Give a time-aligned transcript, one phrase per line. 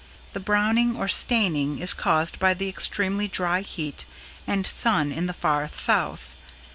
[0.33, 4.05] The browning or staining is caused by the extremely dry heat
[4.47, 6.35] and sun in the far South.